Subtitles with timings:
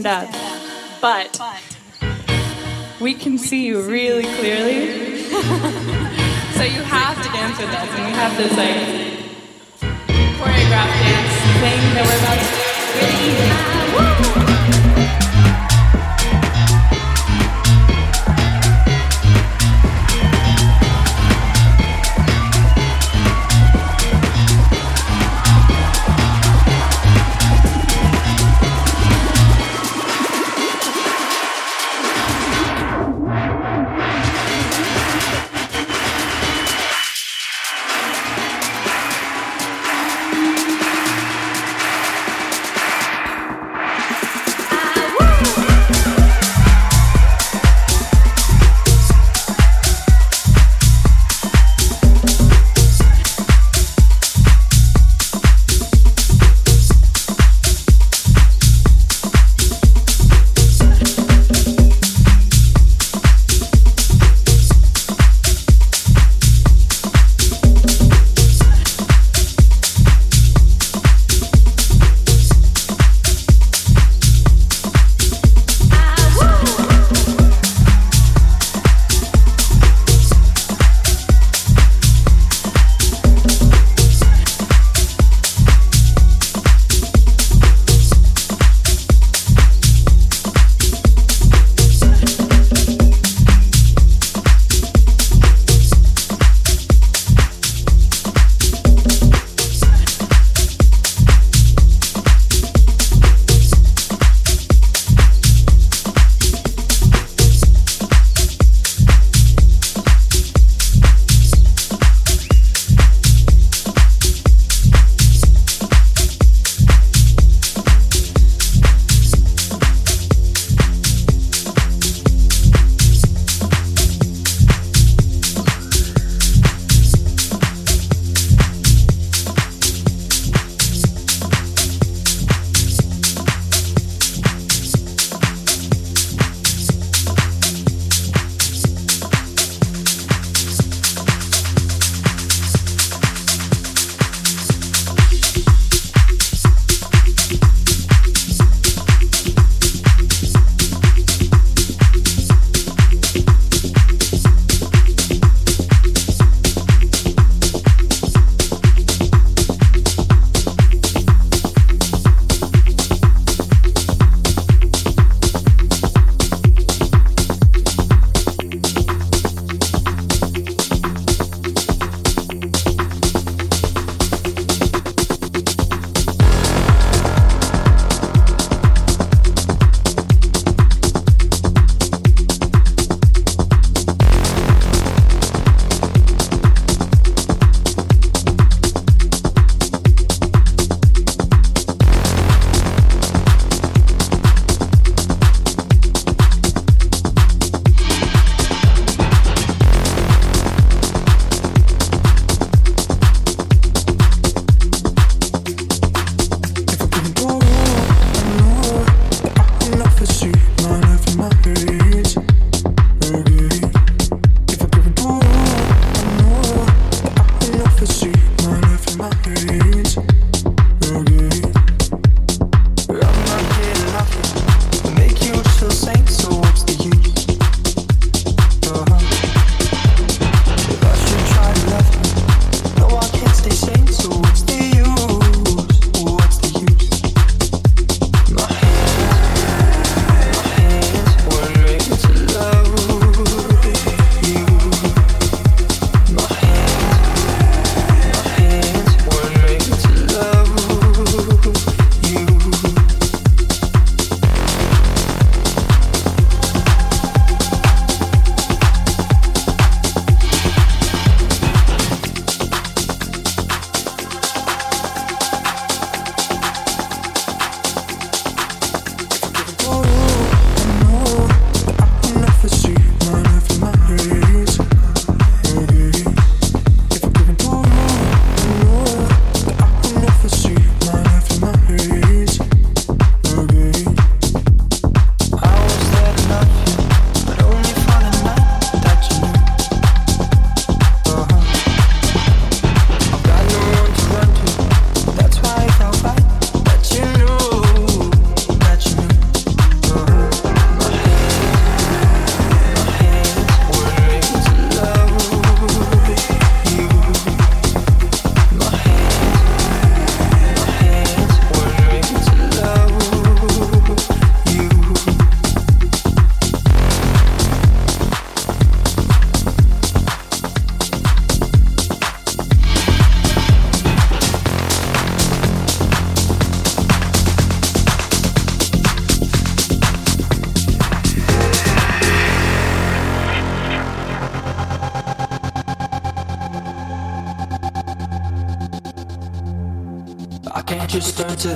[0.00, 0.41] stand up,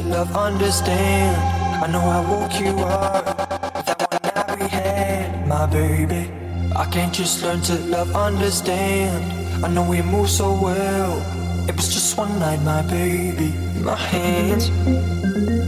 [0.09, 1.37] love, understand.
[1.83, 6.31] I know I woke you up with that one every hand, my baby.
[6.75, 9.65] I can't just learn to love, understand.
[9.65, 11.13] I know we move so well.
[11.69, 13.53] It was just one night, my baby.
[13.83, 14.71] My hands,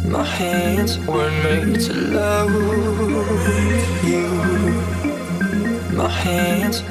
[0.07, 2.51] my hands were made to love
[4.05, 4.27] you.
[5.97, 6.83] My hands,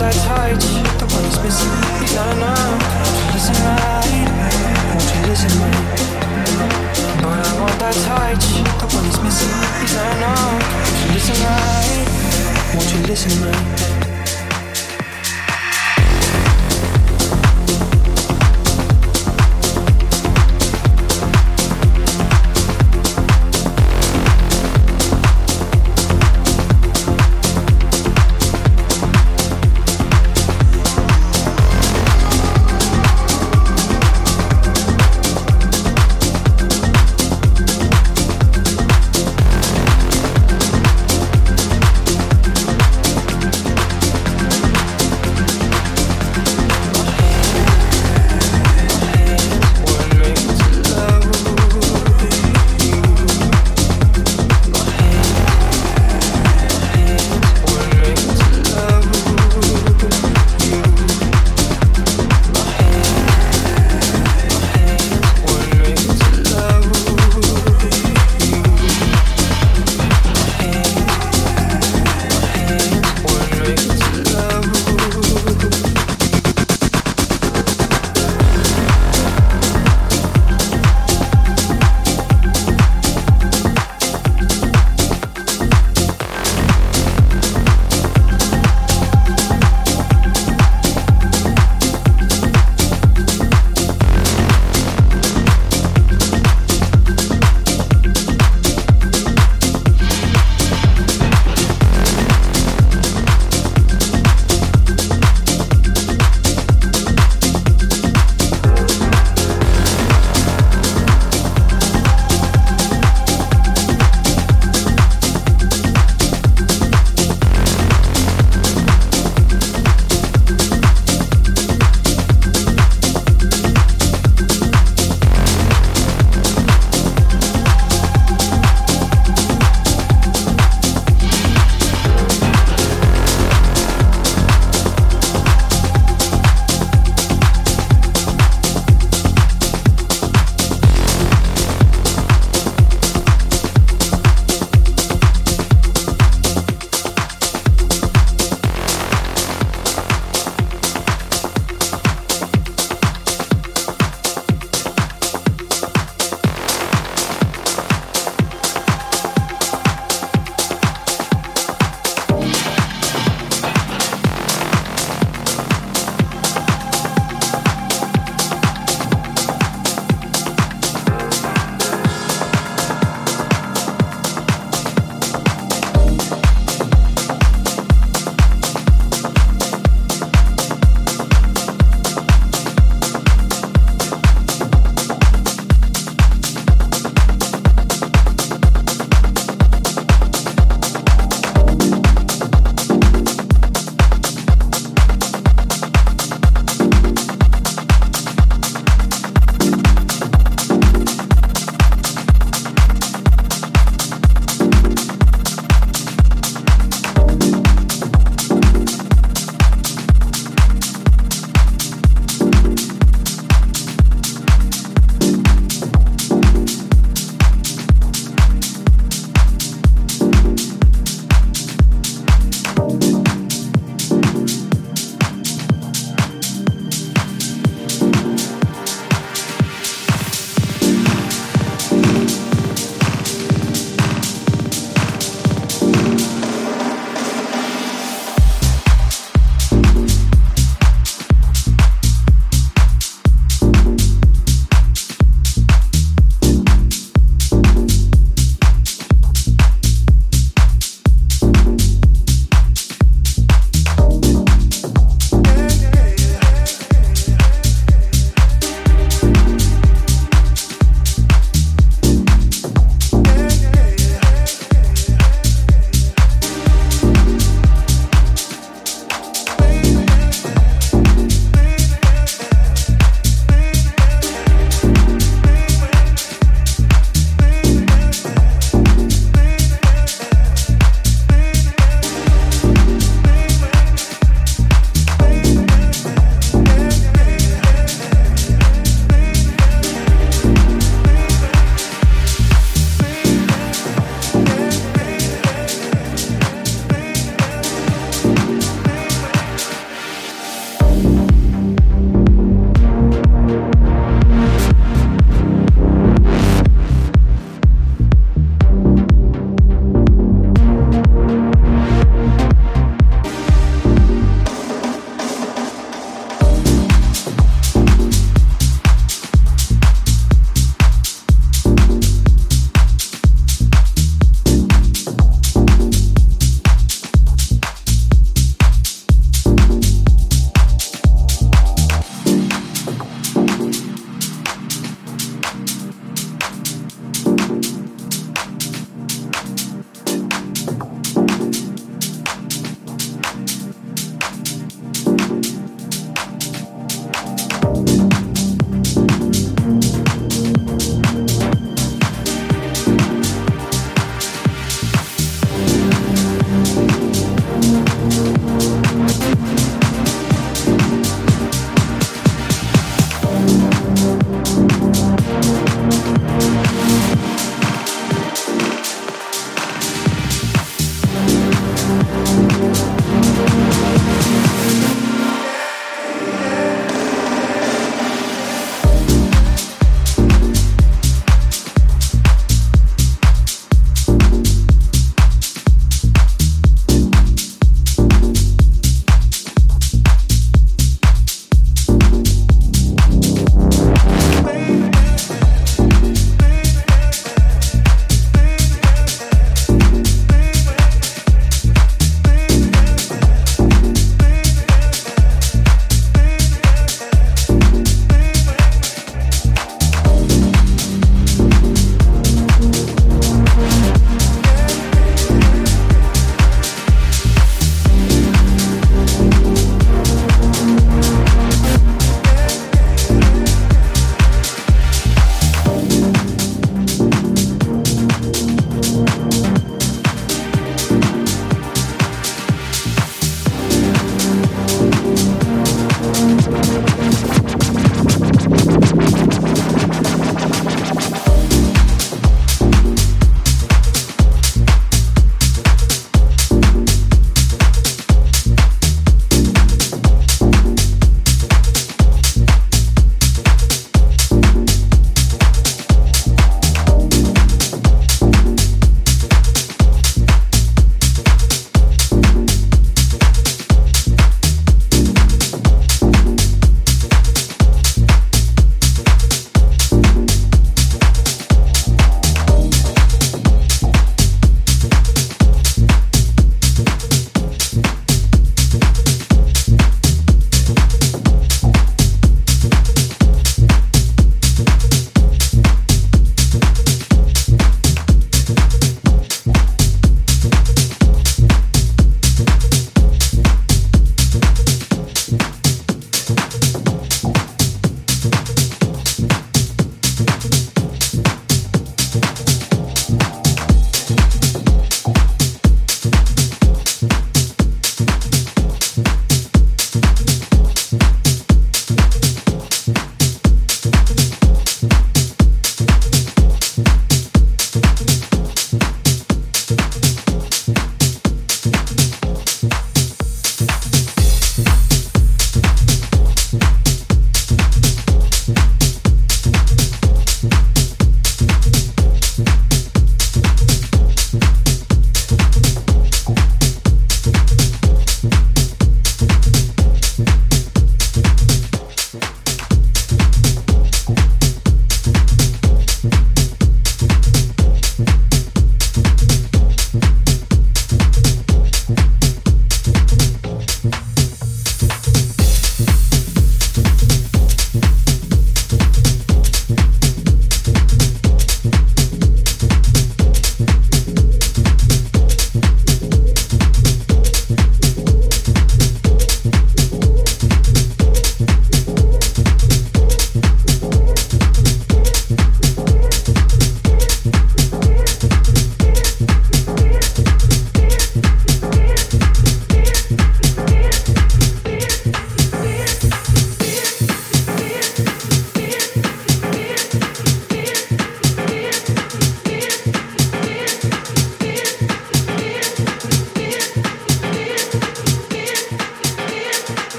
[0.00, 0.64] that touch,
[0.98, 1.68] the one that's missing.
[2.00, 4.30] he's no, won't you listen right?
[4.96, 6.00] Won't you listen right?
[7.20, 8.44] But I want that touch,
[8.80, 9.52] the one that's missing.
[9.80, 10.32] he's no,
[10.88, 12.08] won't you listen right?
[12.74, 13.99] Won't you listen right?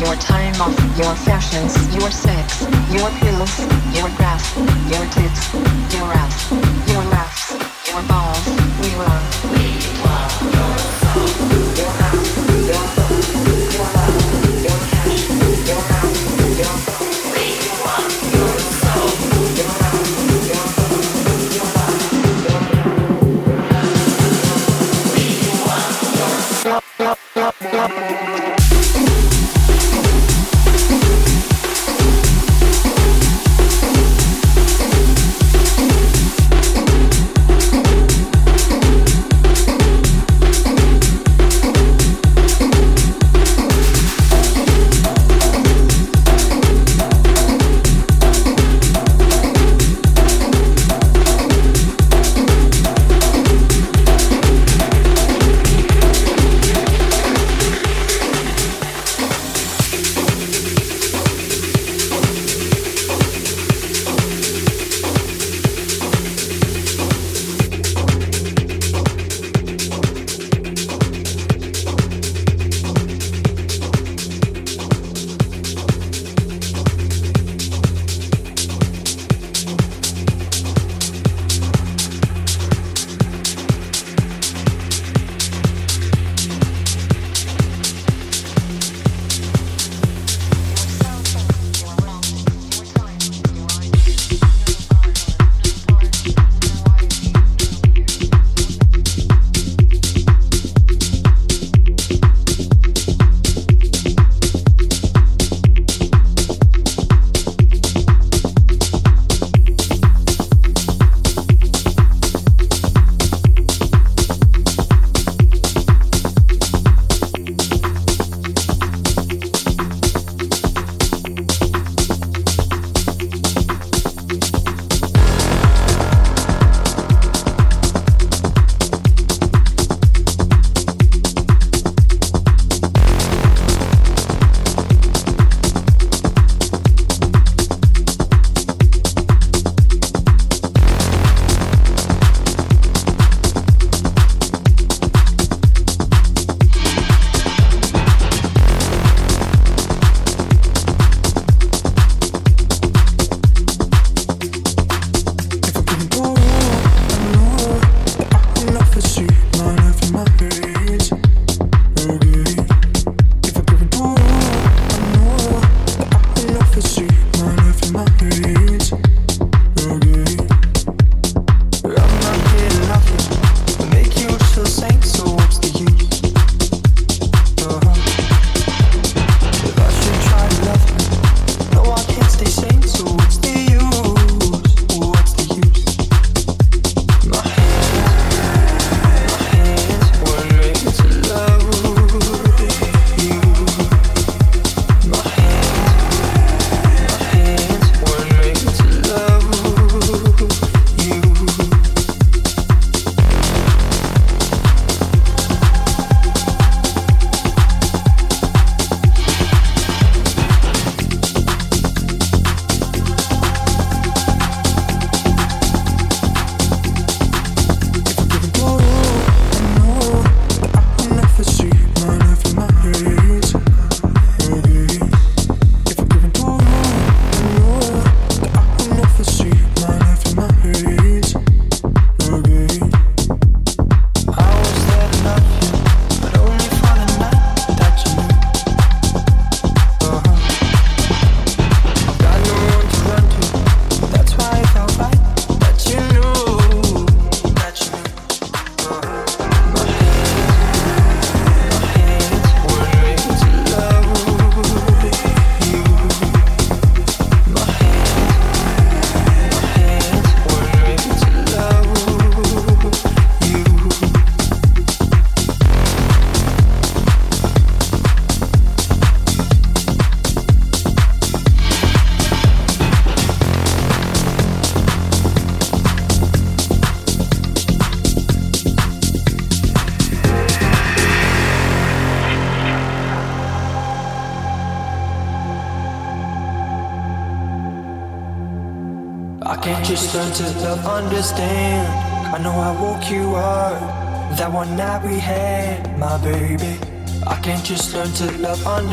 [0.00, 3.77] Your time off, your fashions, your sex, your pills,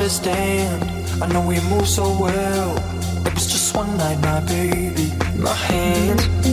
[0.06, 0.84] understand.
[1.20, 2.78] I know we move so well.
[3.26, 5.12] It was just one night, my baby.
[5.36, 6.45] My hands.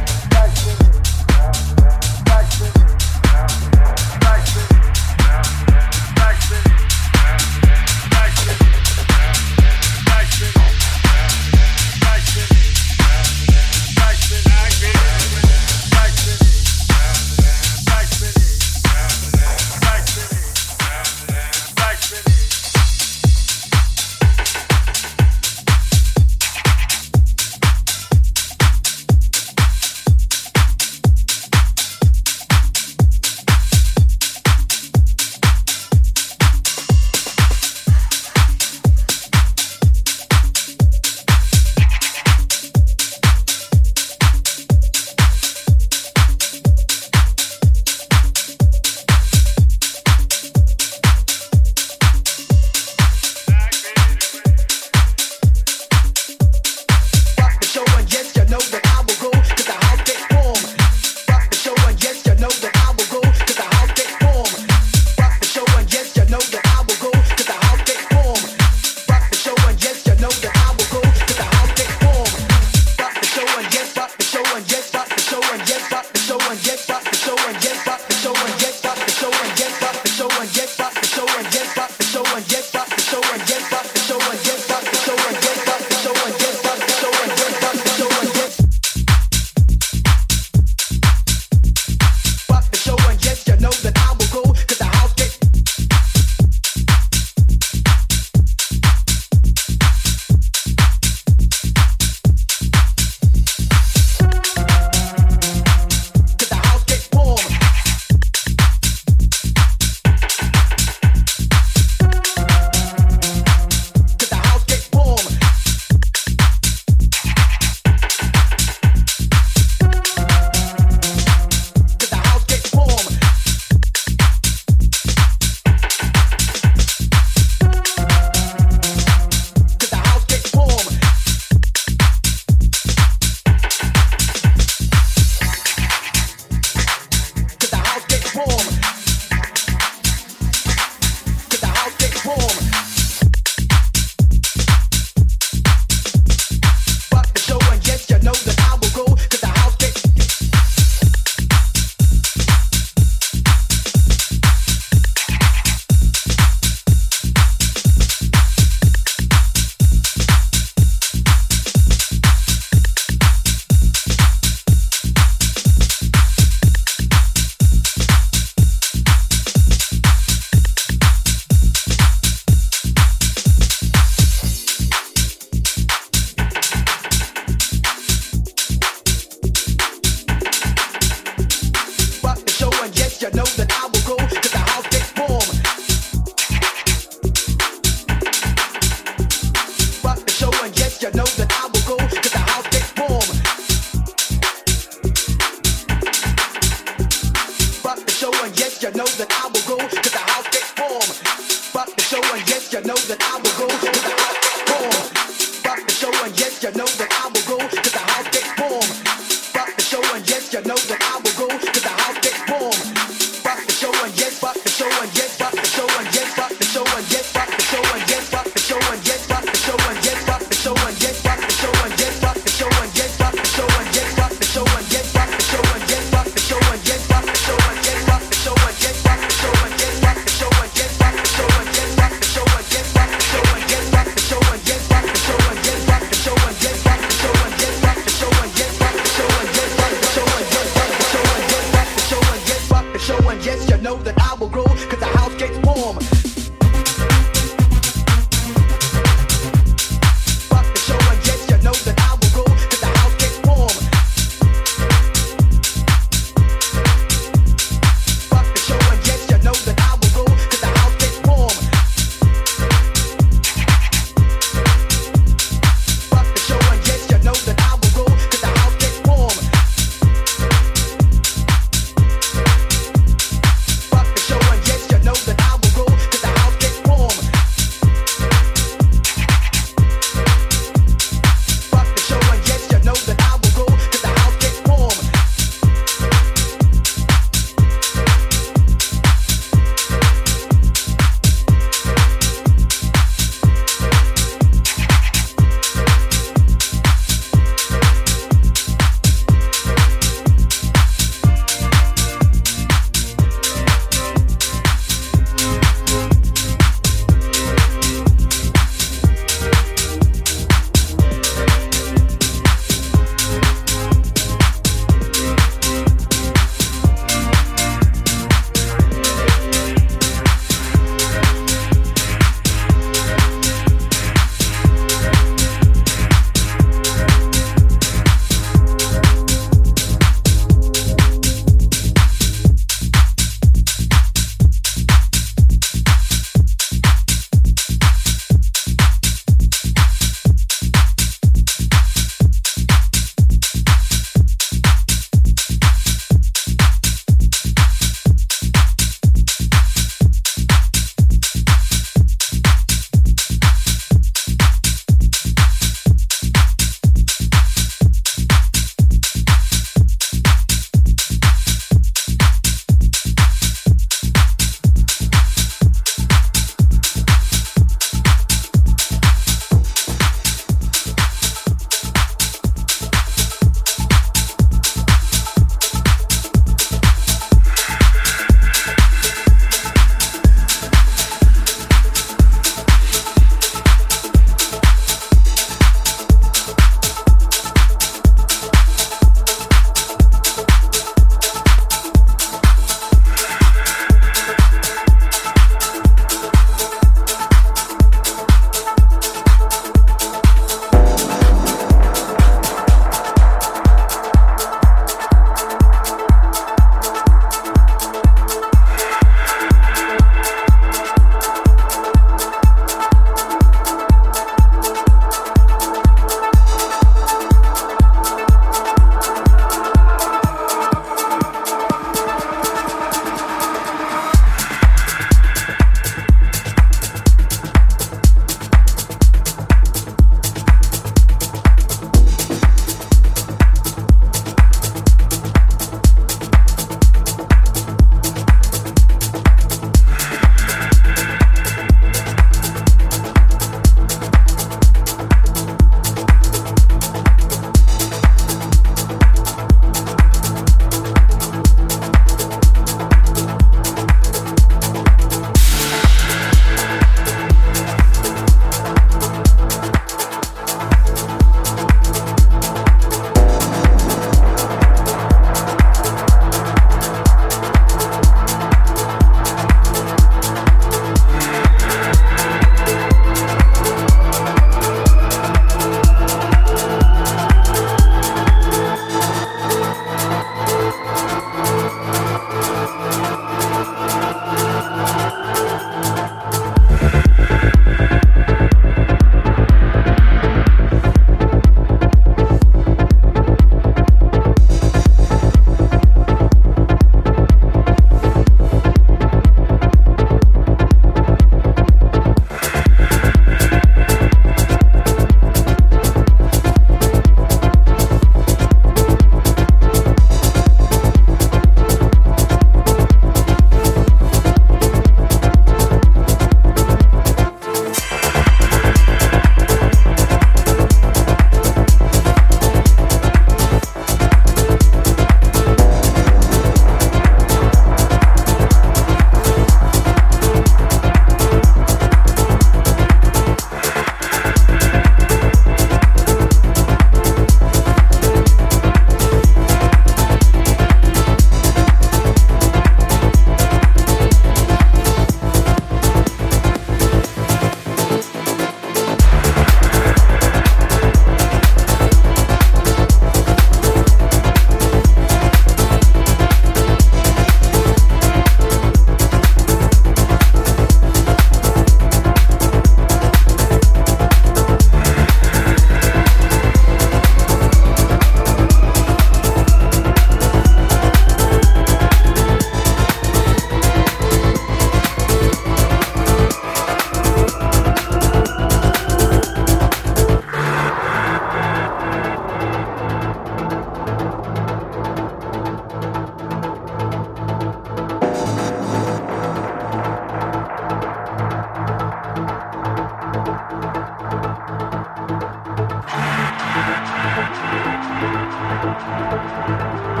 [598.87, 600.00] Música